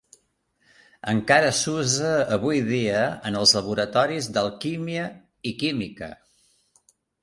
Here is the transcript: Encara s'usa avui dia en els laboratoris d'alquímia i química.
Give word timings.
Encara 1.11 1.51
s'usa 1.57 2.15
avui 2.39 2.63
dia 2.71 3.05
en 3.31 3.39
els 3.45 3.55
laboratoris 3.61 4.33
d'alquímia 4.39 5.09
i 5.53 5.57
química. 5.65 6.15